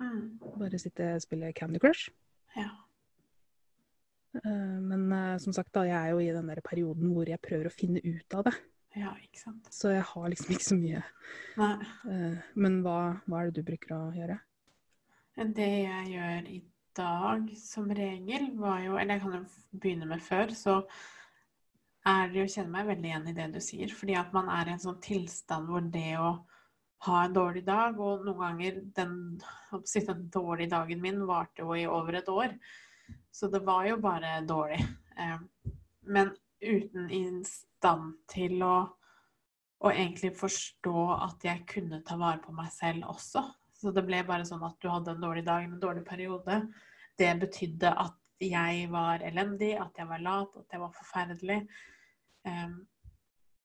[0.00, 0.38] Mm.
[0.60, 2.10] Bare sitte og spille Candy Crush.
[2.56, 2.68] Ja.
[4.38, 5.10] Eh, Men
[5.42, 8.00] som sagt, da, jeg er jo i den der perioden hvor jeg prøver å finne
[8.04, 8.54] ut av det.
[8.98, 9.68] Ja, ikke sant.
[9.70, 11.02] Så jeg har liksom ikke så mye.
[11.60, 11.74] Nei.
[12.10, 14.40] Eh, Men hva, hva er det du bruker å gjøre?
[15.40, 16.58] Det jeg gjør i
[16.98, 20.80] dag som regel, var jo Eller jeg kan jo begynne med før, så
[22.10, 23.92] er det jo kjenne meg veldig igjen i det du sier.
[23.94, 26.32] Fordi at man er i en sånn tilstand hvor det å
[27.06, 29.14] ha en dårlig dag, og noen ganger den,
[29.70, 32.56] den dårlige dagen min varte jo i over et år.
[33.32, 34.80] Så det var jo bare dårlig.
[35.16, 35.38] Eh,
[36.10, 38.74] Men uten i stand til å,
[39.80, 43.44] å egentlig forstå at jeg kunne ta vare på meg selv også.
[43.80, 46.60] Så det ble bare sånn at du hadde en dårlig dag, en dårlig periode.
[47.16, 51.60] Det betydde at jeg var elendig, at jeg var lat, at jeg var forferdelig.
[52.48, 52.80] Um,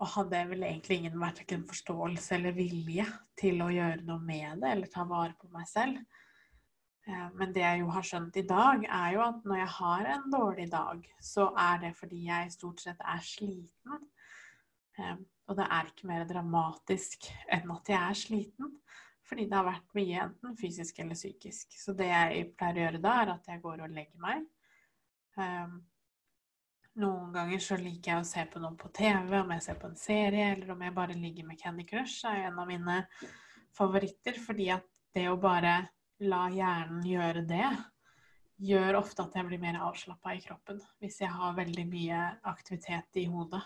[0.04, 3.06] og hadde vel egentlig ingen verken forståelse eller vilje
[3.40, 6.02] til å gjøre noe med det, eller ta vare på meg selv.
[7.08, 10.12] Eh, Men det jeg jo har skjønt i dag, er jo at når jeg har
[10.16, 14.06] en dårlig dag, så er det fordi jeg stort sett er sliten.
[14.98, 15.16] Eh,
[15.48, 18.72] Og det er ikke mer dramatisk enn at jeg er sliten.
[19.26, 21.74] Fordi det har vært mye enten fysisk eller psykisk.
[21.78, 24.44] Så det jeg pleier å gjøre da, er at jeg går og legger meg.
[25.38, 25.80] Um,
[27.02, 29.90] noen ganger så liker jeg å se på noe på TV, om jeg ser på
[29.90, 33.00] en serie, eller om jeg bare ligger med Candy Crush, er jo en av mine
[33.76, 34.38] favoritter.
[34.46, 34.86] Fordi at
[35.18, 35.76] det å bare
[36.24, 37.68] la hjernen gjøre det,
[38.64, 40.80] gjør ofte at jeg blir mer avslappa i kroppen.
[41.04, 43.62] Hvis jeg har veldig mye aktivitet i hodet.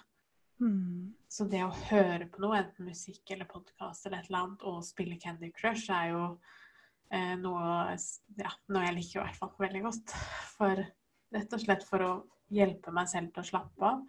[0.59, 1.13] Mm.
[1.29, 4.81] Så det å høre på noe, enten musikk eller podkast eller et eller annet, og
[4.87, 6.23] spille Candy Crush, er jo
[7.13, 7.95] eh, noe,
[8.41, 10.15] ja, noe jeg liker i hvert fall veldig godt.
[10.57, 10.83] For
[11.35, 12.11] rett og slett for å
[12.53, 14.05] hjelpe meg selv til å slappe av,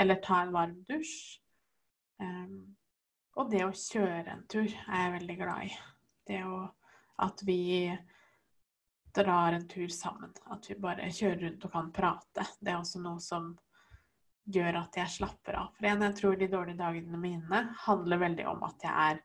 [0.00, 1.40] eller ta en varm dusj.
[2.20, 2.76] Um,
[3.40, 5.74] og det å kjøre en tur er jeg veldig glad i.
[6.28, 6.60] Det å
[7.20, 7.90] at vi
[9.14, 10.32] drar en tur sammen.
[10.50, 12.46] At vi bare kjører rundt og kan prate.
[12.60, 13.52] Det er også noe som
[14.50, 15.74] gjør at jeg slapper av.
[15.76, 19.20] For en, jeg tror de dårlige dagene mine handler veldig om at jeg er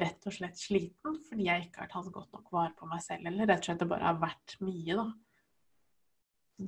[0.00, 3.26] rett og slett sliten fordi jeg ikke har tatt godt nok vare på meg selv.
[3.26, 5.08] Eller rett og slett det bare har vært mye, da.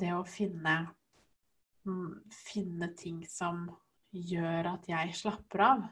[0.02, 0.76] Det å finne,
[1.86, 3.66] mm, finne ting som
[4.12, 5.84] gjør at jeg slapper av,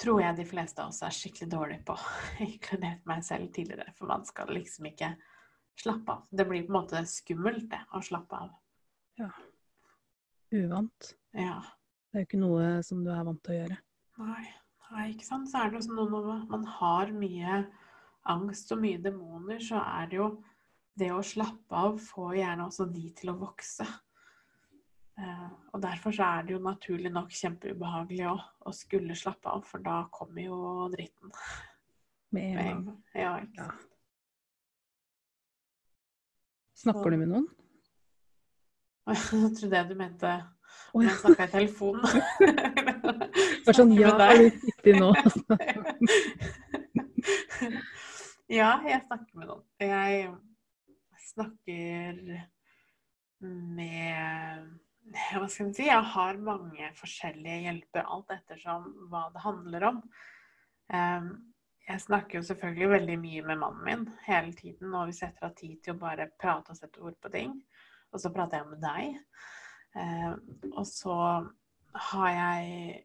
[0.00, 1.96] tror jeg de fleste av oss er skikkelig dårlige på.
[2.46, 3.92] Inkludert meg selv tidligere.
[3.96, 5.14] For man skal liksom ikke
[5.80, 6.26] slappe av.
[6.30, 8.54] Det blir på en måte skummelt, det, å slappe av.
[9.20, 9.30] Ja.
[10.56, 11.12] Uvant.
[11.36, 11.58] Ja.
[12.10, 13.78] Det er jo ikke noe som du er vant til å gjøre.
[14.24, 14.44] Nei,
[14.90, 15.50] nei, ikke sant.
[15.50, 17.64] Så er det jo sånn når man har mye
[18.32, 20.30] angst og mye demoner, så er det jo
[20.96, 23.84] det å slappe av får gjerne også de til å vokse.
[25.18, 28.36] Eh, og derfor så er det jo naturlig nok kjempeubehagelig å,
[28.68, 31.30] å skulle slappe av, for da kommer jo dritten.
[32.36, 32.98] Med en gang.
[33.16, 33.66] Ja, ikke Ja.
[33.70, 33.86] sant.
[36.76, 37.46] Snakker du med noen?
[39.06, 39.16] Jeg
[39.56, 40.30] trodde jeg du mente
[40.92, 42.04] om jeg snakka i telefonen.
[43.36, 45.08] Det var sånn ja, er du sittet nå?
[48.58, 49.64] ja, jeg snakker med noen.
[49.80, 50.34] Jeg
[51.30, 52.12] snakker
[53.46, 54.58] med
[55.14, 55.86] Hva skal si?
[55.86, 60.00] Jeg har mange forskjellige hjelper, alt ettersom hva det handler om.
[61.86, 65.52] Jeg snakker jo selvfølgelig veldig mye med mannen min hele tiden, og vi setter av
[65.54, 67.52] tid til å bare prate og sette ord på ting.
[68.10, 69.20] Og så prater jeg med deg.
[69.96, 70.32] Eh,
[70.72, 71.16] og så
[72.10, 72.96] har jeg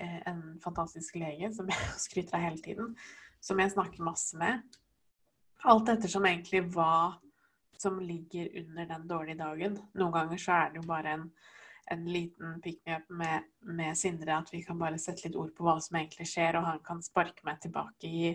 [0.00, 2.96] eh, en fantastisk lege som jeg skryter av hele tiden,
[3.44, 4.64] som jeg snakker masse med.
[5.68, 7.18] Alt ettersom egentlig hva
[7.82, 9.76] som ligger under den dårlige dagen.
[9.98, 11.26] Noen ganger så er det jo bare en,
[11.92, 15.52] en liten pick me up med, med Sindre, at vi kan bare sette litt ord
[15.56, 18.32] på hva som egentlig skjer, og han kan sparke meg tilbake i,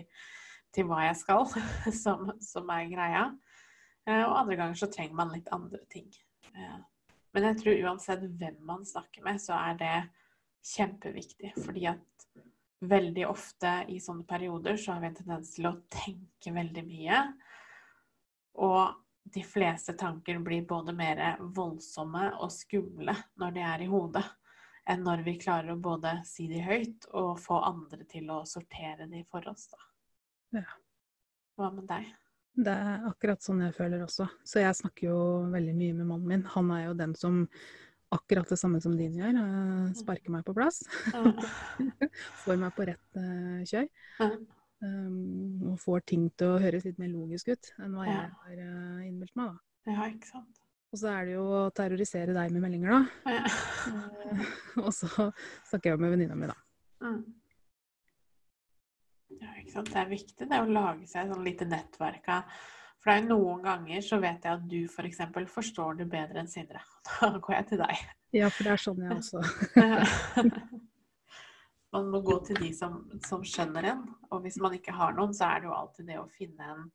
[0.72, 1.46] til hva jeg skal,
[2.04, 3.26] som, som er greia.
[4.06, 6.08] Eh, Og andre ganger så trenger man litt andre ting.
[6.54, 6.80] Eh,
[7.32, 9.94] Men jeg tror uansett hvem man snakker med, så er det
[10.72, 11.54] kjempeviktig.
[11.64, 12.26] Fordi at
[12.82, 17.20] veldig ofte i sånne perioder så har vi en tendens til å tenke veldig mye.
[18.60, 24.24] Og de fleste tanker blir både mer voldsomme og skumle når de er i hodet,
[24.90, 29.06] enn når vi klarer å både si de høyt og få andre til å sortere
[29.10, 29.68] de for oss.
[29.70, 29.78] Da.
[30.58, 30.66] Ja.
[31.56, 32.10] Hva med deg?
[32.52, 34.26] Det er akkurat sånn jeg føler også.
[34.44, 35.20] Så jeg snakker jo
[35.54, 36.42] veldig mye med mannen min.
[36.52, 37.46] Han er jo den som
[38.12, 39.38] akkurat det samme som din gjør.
[39.40, 40.82] eh, Sparker meg på plass.
[42.42, 43.88] Får meg på rett eh, kjør.
[44.82, 48.56] Um, og får ting til å høres litt mer logisk ut enn hva jeg har
[48.58, 49.52] uh, innbilt meg.
[49.52, 49.92] da.
[49.92, 50.58] Ja, ikke sant.
[50.92, 53.36] Og så er det jo å terrorisere deg med meldinger, da.
[53.38, 53.44] Ja.
[53.46, 54.50] Eh,
[54.84, 55.30] og så
[55.70, 56.58] snakker jeg med venninna mi, da.
[57.06, 57.22] Mm.
[59.38, 59.88] Ja, ikke sant.
[59.94, 62.60] Det er viktig det å lage seg sånn lite nettverk av
[63.00, 64.94] For det er jo noen ganger så vet jeg at du f.eks.
[64.98, 66.82] For eksempel forstår det bedre enn Sindre.
[67.14, 68.06] Da går jeg til deg.
[68.36, 69.42] Ja, for det er sånn jeg også
[71.92, 74.04] Man må gå til de som, som skjønner en.
[74.32, 76.86] Og hvis man ikke har noen, så er det jo alltid det å finne en,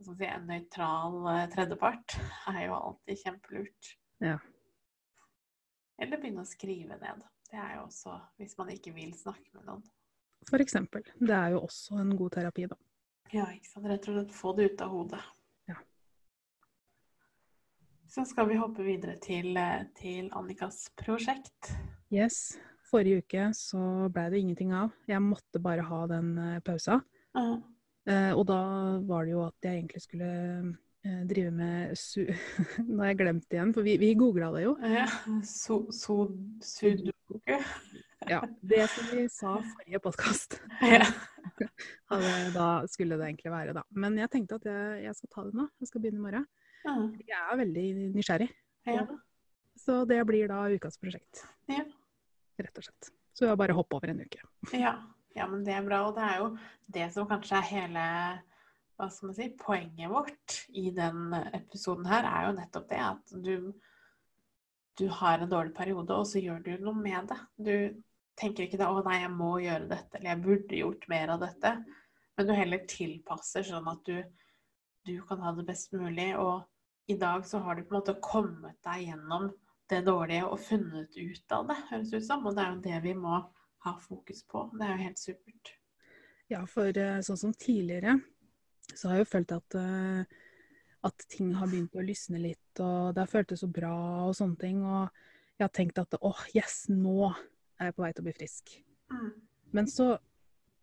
[0.00, 1.18] si, en nøytral
[1.52, 2.14] tredjepart.
[2.14, 2.16] tredjepart.
[2.54, 3.92] er jo alltid kjempelurt.
[4.24, 4.38] Ja.
[6.00, 7.20] Eller begynne å skrive ned.
[7.50, 9.84] Det er jo også hvis man ikke vil snakke med noen.
[10.48, 11.04] For eksempel.
[11.20, 12.78] Det er jo også en god terapi, da.
[13.32, 13.86] Ja, ikke sant.
[13.88, 15.20] Rett og slett få det ut av hodet.
[15.70, 15.76] Ja.
[18.10, 21.74] Så skal vi hoppe videre til, eh, til Annikas prosjekt.
[22.12, 22.56] Yes.
[22.92, 24.92] Forrige uke så blei det ingenting av.
[25.08, 27.00] Jeg måtte bare ha den eh, pausa.
[27.38, 27.58] Uh
[28.34, 28.62] og da
[29.06, 30.30] var det jo at jeg egentlig skulle
[31.06, 32.24] eh, drive med su...
[32.88, 34.72] Nå har jeg glemt det igjen, for vi, vi googla det jo.
[34.82, 35.06] Ja.
[35.46, 36.16] So, so,
[36.58, 37.38] sudoku.
[38.26, 40.58] Ja, Det som vi sa forrige podkast,
[40.94, 41.06] Ja.
[42.58, 43.86] da skulle det egentlig være, da.
[43.90, 45.68] Men jeg tenkte at jeg, jeg skal ta det nå.
[45.82, 46.46] Jeg skal begynne i morgen.
[46.82, 46.94] Ja.
[47.22, 47.86] Jeg er veldig
[48.18, 48.50] nysgjerrig.
[48.90, 49.06] Ja.
[49.78, 51.44] Så det blir da ukas prosjekt.
[51.70, 51.84] Ja.
[52.62, 53.10] Rett og slett.
[53.32, 54.42] Så jeg bare hoppe over en uke.
[54.76, 54.96] Ja.
[55.34, 56.02] ja, men det er bra.
[56.08, 56.48] Og det er jo
[56.96, 58.06] det som kanskje er hele
[59.00, 63.32] hva skal man si, poenget vårt i den episoden her, er jo nettopp det at
[63.42, 63.72] du,
[65.00, 67.38] du har en dårlig periode, og så gjør du noe med det.
[67.56, 68.02] Du
[68.38, 71.42] tenker ikke da 'Å nei, jeg må gjøre dette', eller 'jeg burde gjort mer av
[71.42, 71.74] dette'.
[72.36, 74.22] Men du heller tilpasser sånn at du,
[75.08, 76.30] du kan ha det best mulig.
[76.38, 76.62] Og
[77.12, 79.50] i dag så har du på en måte kommet deg gjennom
[79.92, 82.46] det dårlige og funnet ut av det, høres ut som.
[82.48, 83.38] Og det er jo det vi må
[83.84, 84.68] ha fokus på.
[84.76, 85.72] Det er jo helt supert.
[86.52, 88.18] Ja, for eh, sånn som tidligere,
[88.92, 90.40] så har jeg jo følt at, eh,
[91.08, 93.94] at ting har begynt å lysne litt, og det har føltes så bra
[94.26, 94.82] og sånne ting.
[94.84, 95.08] Og
[95.56, 97.30] jeg har tenkt at åh, yes, nå
[97.80, 98.76] er jeg på vei til å bli frisk.
[99.12, 99.30] Mm.
[99.72, 100.12] Men så,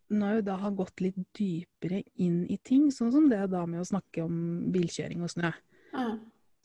[0.10, 3.84] når jeg da har gått litt dypere inn i ting, sånn som det da med
[3.84, 4.40] å snakke om
[4.74, 5.54] bilkjøring og snø,
[5.94, 6.10] Ja.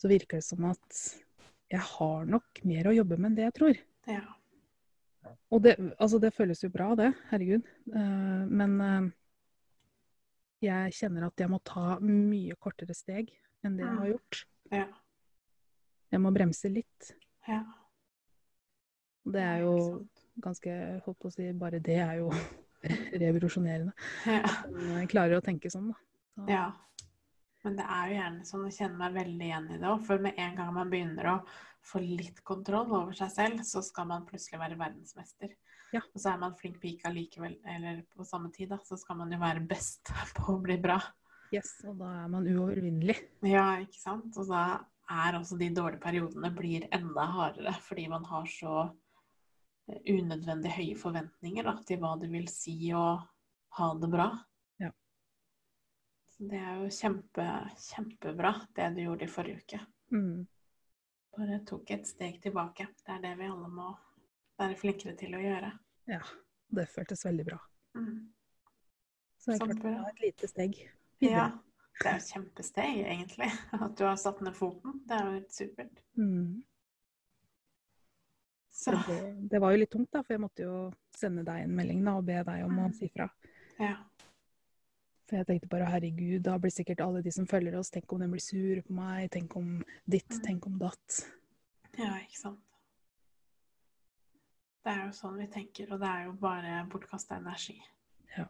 [0.01, 1.03] så virker det som at
[1.73, 3.85] jeg har nok mer å jobbe med enn det jeg tror.
[4.11, 4.25] ja.
[5.55, 5.73] Og det,
[6.03, 7.07] altså det føles jo bra, det.
[7.31, 7.65] Herregud.
[7.97, 9.07] Eh, men eh,
[10.67, 13.31] jeg kjenner at jeg må ta mye kortere steg
[13.65, 14.41] enn det jeg har gjort.
[14.75, 14.85] Ja.
[16.13, 17.15] Jeg må bremse litt.
[17.49, 17.63] ja.
[19.25, 19.77] Det er jo
[20.45, 20.73] ganske
[21.07, 22.29] Holdt på å si bare det er jo
[23.23, 23.95] revolusjonerende.
[24.29, 24.43] Ja.
[24.99, 25.97] Jeg klarer å tenke sånn, da.
[26.35, 26.65] Så, ja.
[27.65, 30.03] Men det er jo gjerne sånn, jeg kjenner meg veldig igjen i det òg.
[30.05, 31.37] For med en gang man begynner å
[31.85, 35.53] få litt kontroll over seg selv, så skal man plutselig være verdensmester.
[35.95, 36.03] Ja.
[36.11, 39.33] Og så er man flink pike allikevel, eller på samme tid, da, så skal man
[39.33, 40.99] jo være best på å bli bra.
[41.55, 43.17] Yes, og da er man uovervinnelig.
[43.47, 44.37] Ja, ikke sant?
[44.41, 44.65] Og da
[45.13, 48.89] er også de dårlige periodene blir enda hardere, fordi man har så
[49.89, 53.07] eh, unødvendig høye forventninger da, til hva det vil si å
[53.79, 54.33] ha det bra.
[56.39, 57.45] Det er jo kjempe,
[57.79, 59.81] kjempebra, det du gjorde i forrige uke.
[60.15, 60.47] Mm.
[61.37, 62.87] Bare tok et steg tilbake.
[63.07, 63.93] Det er det vi alle må
[64.59, 65.71] være flinkere til å gjøre.
[66.11, 66.21] Ja,
[66.75, 67.59] det føltes veldig bra.
[67.99, 68.19] Mm.
[69.39, 70.79] Så jeg er klarte å var et lite steg.
[71.23, 71.47] Ja,
[72.03, 73.51] det er jo et kjempesteg, egentlig.
[73.85, 75.01] At du har satt ned foten.
[75.07, 76.03] Det er jo helt supert.
[76.19, 76.63] Mm.
[78.75, 79.19] Så, det,
[79.51, 80.79] det var jo litt tungt, da, for jeg måtte jo
[81.15, 82.97] sende deg en melding da, og be deg om å Mm.
[82.99, 83.29] si fra.
[83.79, 83.95] ja.
[85.25, 88.21] For jeg tenkte bare herregud, da blir sikkert alle de som følger oss, tenk om
[88.21, 90.43] de blir sure på meg, tenk om ditt, Mm.
[90.45, 91.21] tenk om datt.
[91.97, 92.61] Ja, ikke sant.
[94.85, 97.79] Det er jo sånn vi tenker, og det er jo bare bortkasta energi.
[98.37, 98.45] Ja.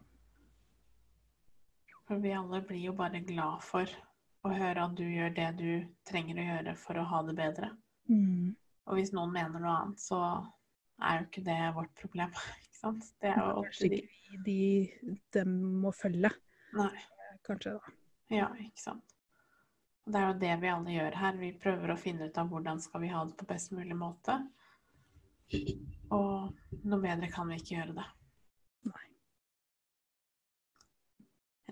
[2.07, 3.85] For vi alle blir jo bare glad for
[4.45, 5.69] å høre at du gjør det du
[6.05, 7.71] trenger å gjøre for å ha det bedre.
[8.09, 8.55] Mm.
[8.85, 10.19] Og hvis noen mener noe annet, så
[11.01, 12.35] er jo ikke det vårt problem.
[12.65, 13.07] Ikke sant?
[13.21, 14.01] Det er jo opp til de.
[14.45, 15.15] de.
[15.33, 16.29] de må følge,
[16.75, 17.03] Nei.
[17.45, 17.93] kanskje da.
[18.33, 19.15] Ja, ikke sant.
[20.05, 21.37] Og det er jo det vi alle gjør her.
[21.41, 24.37] Vi prøver å finne ut av hvordan skal vi ha det på best mulig måte.
[26.13, 28.05] Og noe bedre kan vi ikke gjøre det.
[28.89, 29.05] Nei.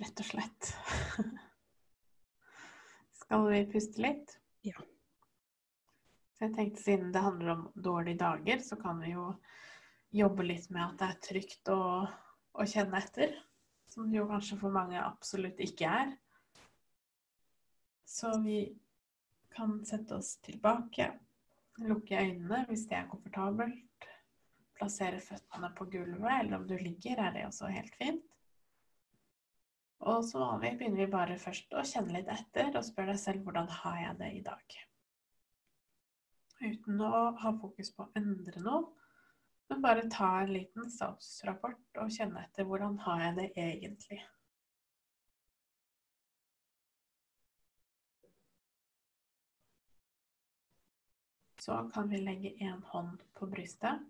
[0.01, 0.71] rett og slett.
[3.23, 4.33] Skal vi puste litt?
[4.65, 4.81] Ja.
[6.33, 9.29] Så jeg tenkte siden det handler om dårlige dager, så kan vi jo
[10.13, 11.81] jobbe litt med at det er trygt å,
[12.53, 13.37] å kjenne etter.
[13.93, 16.13] Som det jo kanskje for mange absolutt ikke er.
[18.09, 18.63] Så vi
[19.53, 21.11] kan sette oss tilbake,
[21.85, 24.07] lukke øynene hvis det er komfortabelt.
[24.73, 28.25] Plassere føttene på gulvet, eller om du ligger, er det også helt fint.
[30.09, 33.45] Og så vanlig begynner vi bare først å kjenne litt etter og spør deg selv
[33.45, 34.75] hvordan har jeg det i dag.
[36.63, 38.89] Uten å ha fokus på å endre noe,
[39.69, 44.19] men bare ta en liten statusrapport og kjenne etter hvordan har jeg det egentlig.
[51.63, 54.03] Så kan vi legge én hånd på brystet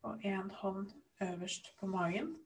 [0.00, 2.36] og én hånd øverst på magen.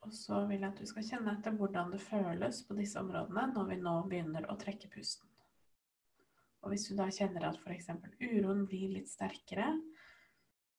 [0.00, 3.46] Og så vil jeg at du skal kjenne etter hvordan det føles på disse områdene
[3.52, 5.28] når vi nå begynner å trekke pusten.
[6.62, 7.90] Og hvis du da kjenner at f.eks.
[8.20, 9.70] uroen blir litt sterkere,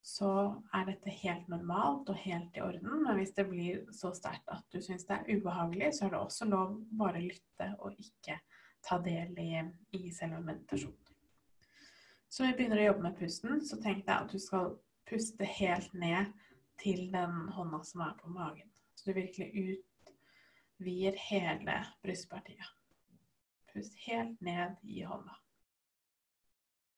[0.02, 0.30] så
[0.76, 3.02] er dette helt normalt og helt i orden.
[3.04, 6.20] Men hvis det blir så sterkt at du syns det er ubehagelig, så er det
[6.20, 8.38] også lov bare lytte og ikke
[8.86, 9.60] ta del i,
[9.96, 10.96] i selve meditasjonen.
[12.30, 14.76] Så vi begynner å jobbe med pusten, så tenk deg at du skal
[15.10, 16.30] puste helt ned
[16.80, 18.70] til den hånda som er på magen.
[18.94, 19.74] Så du virkelig
[20.78, 22.70] utvider hele brystpartiet.
[23.74, 25.39] Pust helt ned i hånda.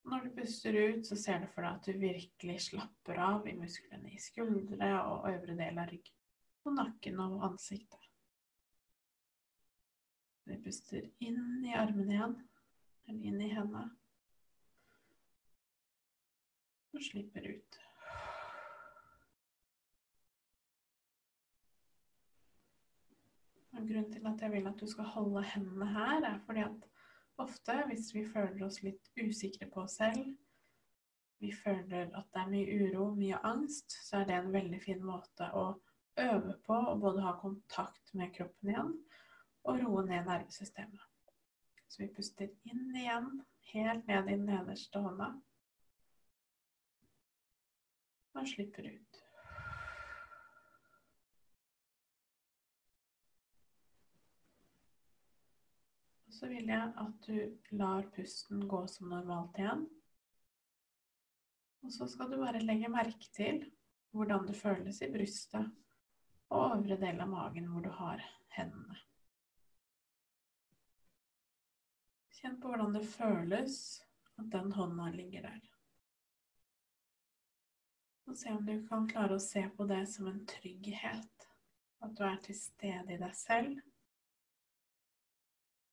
[0.02, 3.54] Når du puster ut, så ser du for deg at du virkelig slapper av i
[3.54, 6.16] musklene i skuldre og øvre del av ryggen.
[6.66, 8.08] Og nakken og ansiktet.
[10.46, 12.34] Vi puster inn i armene igjen,
[13.06, 13.88] eller inn i hendene.
[16.92, 17.78] Og slipper ut.
[23.72, 26.91] Og grunnen til at jeg vil at du skal holde hendene her, er fordi at
[27.40, 30.34] Ofte hvis vi føler oss litt usikre på oss selv,
[31.42, 35.00] vi føler at det er mye uro, mye angst, så er det en veldig fin
[35.02, 35.64] måte å
[36.22, 38.92] øve på å både ha kontakt med kroppen igjen
[39.66, 41.08] og roe ned nervesystemet.
[41.88, 43.42] Så vi puster inn igjen,
[43.72, 45.32] helt ned i den nederste hånda.
[48.38, 49.21] Og slipper ut.
[56.42, 59.84] Så vil jeg at du lar pusten gå som normalt igjen.
[61.86, 63.60] Og så skal du bare legge merke til
[64.10, 65.68] hvordan det føles i brystet
[66.50, 68.24] og øvre del av magen hvor du har
[68.56, 68.98] hendene.
[72.40, 73.78] Kjenn på hvordan det føles
[74.34, 75.62] at den hånda ligger der.
[78.26, 81.48] Og se om du kan klare å se på det som en trygghet.
[82.02, 83.91] At du er til stede i deg selv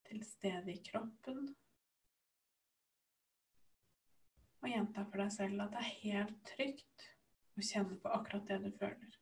[0.10, 1.48] til stede i kroppen.
[4.60, 7.10] Og gjenta for deg selv at det er helt trygt
[7.56, 9.18] å kjenne på akkurat det du føler.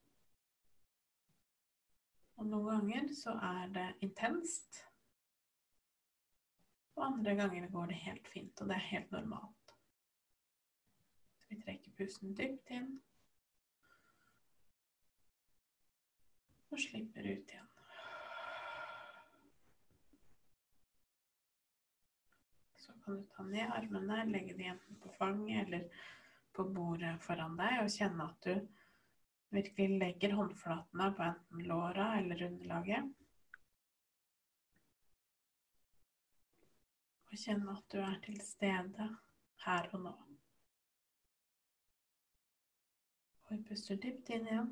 [2.37, 4.83] Og noen ganger så er det intenst.
[6.97, 9.73] Og andre ganger går det helt fint, og det er helt normalt.
[11.41, 12.91] Så vi trekker pusten dypt inn.
[16.73, 17.66] Og slipper ut igjen.
[23.07, 25.83] Kan du ta ned armene, legge dem enten på fanget eller
[26.51, 32.43] på bordet foran deg, og kjenne at du virkelig legger håndflatene på enten låra eller
[32.49, 33.07] underlaget.
[37.31, 39.09] Og kjenne at du er til stede
[39.63, 40.15] her og nå.
[43.47, 44.71] Og vi puster dypt inn igjen.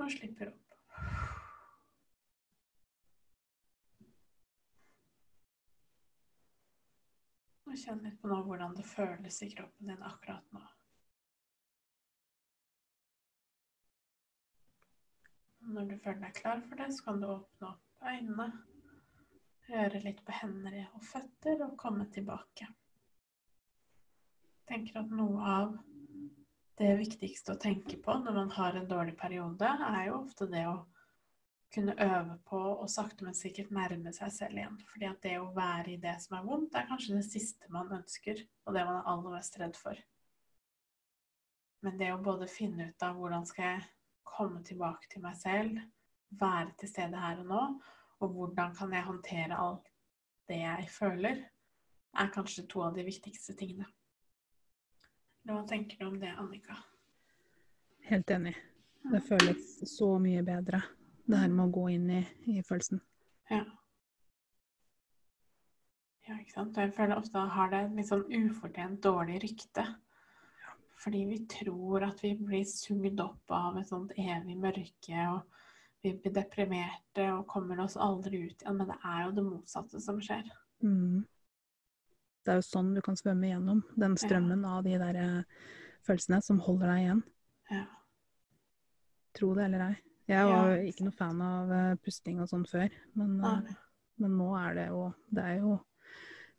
[0.00, 1.33] Og slipper opp.
[7.64, 10.62] Og kjenn litt på nå hvordan det føles i kroppen din akkurat nå.
[15.74, 18.48] Når du føler deg klar for det, så kan du åpne opp øynene,
[19.70, 22.68] røre litt på hender og føtter og komme tilbake.
[24.64, 25.72] Jeg tenker at noe av
[26.80, 30.66] det viktigste å tenke på når man har en dårlig periode, er jo ofte det
[30.68, 30.82] å
[31.74, 34.76] kunne øve på å sakte, men sikkert nærme seg selv igjen.
[34.90, 37.92] Fordi at det å være i det som er vondt, er kanskje det siste man
[37.94, 39.98] ønsker, og det man er aller mest redd for.
[41.84, 43.88] Men det å både finne ut av hvordan skal jeg
[44.34, 45.82] komme tilbake til meg selv,
[46.34, 47.64] være til stede her og nå,
[48.24, 49.90] og hvordan kan jeg håndtere alt
[50.48, 51.44] det jeg føler,
[52.14, 53.86] er kanskje to av de viktigste tingene.
[55.44, 56.76] Hva tenker du om det, Annika?
[58.08, 58.54] Helt enig.
[59.04, 60.80] Det føles så mye bedre,
[61.26, 62.20] det her med å gå inn i,
[62.52, 63.00] i følelsen.
[63.50, 63.64] Ja.
[66.24, 66.78] Ja, ikke sant.
[66.80, 69.84] Jeg føler ofte har det et litt sånn ufortjent dårlig rykte.
[71.04, 76.14] Fordi vi tror at vi blir sugd opp av et sånt evig mørke, og vi
[76.16, 78.78] blir deprimerte og kommer oss aldri ut igjen.
[78.78, 80.48] Men det er jo det motsatte som skjer.
[80.84, 81.26] Mm.
[82.44, 85.68] Det er jo sånn du kan svømme gjennom den strømmen av de der eh,
[86.04, 87.22] følelsene som holder deg igjen.
[87.72, 87.84] Ja.
[89.36, 89.94] Tro det eller ei.
[90.30, 90.84] Jeg var ja.
[90.88, 93.74] ikke noe fan av eh, pusting og sånn før, men, eh,
[94.22, 95.78] men nå er det jo Det er jo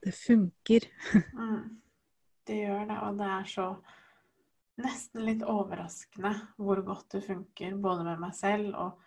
[0.05, 0.89] Det funker.
[1.34, 1.82] Mm.
[2.45, 3.63] Det gjør det, og det er så
[4.86, 6.30] nesten litt overraskende
[6.61, 9.01] hvor godt det funker, både med meg selv og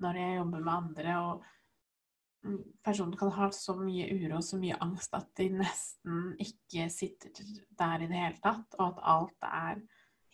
[0.00, 1.16] når jeg jobber med andre.
[1.18, 2.56] og
[2.86, 7.34] Personen kan ha så mye uro og så mye angst at de nesten ikke sitter
[7.78, 9.82] der i det hele tatt, og at alt er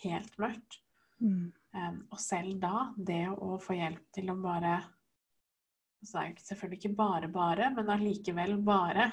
[0.05, 0.81] helt mørkt.
[1.19, 1.51] Mm.
[1.75, 4.77] Um, og selv da, det å få hjelp til å bare
[6.05, 9.09] Så er det selvfølgelig ikke bare bare, men allikevel bare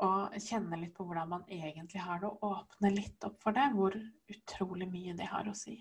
[0.00, 0.10] å
[0.40, 3.96] kjenne litt på hvordan man egentlig har det, og åpne litt opp for det, hvor
[4.32, 5.76] utrolig mye det har å si.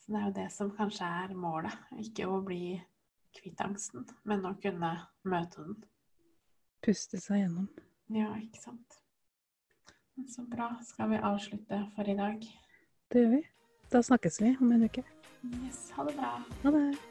[0.00, 1.76] Så det er jo det som kanskje er målet.
[2.00, 2.78] Ikke å bli
[3.36, 4.94] kvitt angsten, men å kunne
[5.28, 5.76] møte den.
[6.80, 7.68] Puste seg gjennom.
[8.16, 8.99] Ja, ikke sant.
[10.28, 10.76] Så bra.
[10.82, 12.40] Skal vi avslutte for i dag?
[13.12, 13.42] Det gjør vi.
[13.92, 15.04] Da snakkes vi om en uke.
[15.44, 16.36] Yes, ha det bra.
[16.62, 17.09] Ha det.